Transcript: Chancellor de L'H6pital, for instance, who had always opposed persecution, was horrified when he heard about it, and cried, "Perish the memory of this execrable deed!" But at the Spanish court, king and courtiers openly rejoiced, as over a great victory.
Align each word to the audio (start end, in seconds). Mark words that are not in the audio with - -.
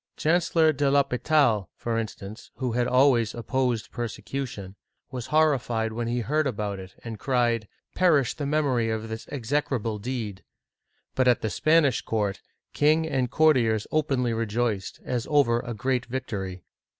Chancellor 0.17 0.73
de 0.73 0.89
L'H6pital, 0.89 1.67
for 1.75 1.99
instance, 1.99 2.49
who 2.55 2.71
had 2.71 2.87
always 2.87 3.35
opposed 3.35 3.91
persecution, 3.91 4.75
was 5.11 5.27
horrified 5.27 5.93
when 5.93 6.07
he 6.07 6.21
heard 6.21 6.47
about 6.47 6.79
it, 6.79 6.95
and 7.03 7.19
cried, 7.19 7.67
"Perish 7.93 8.33
the 8.33 8.47
memory 8.47 8.89
of 8.89 9.09
this 9.09 9.27
execrable 9.31 9.99
deed!" 9.99 10.43
But 11.15 11.27
at 11.27 11.41
the 11.41 11.51
Spanish 11.51 12.01
court, 12.01 12.41
king 12.73 13.07
and 13.07 13.29
courtiers 13.29 13.85
openly 13.91 14.33
rejoiced, 14.33 14.99
as 15.05 15.27
over 15.29 15.59
a 15.59 15.75
great 15.75 16.07
victory. 16.07 16.63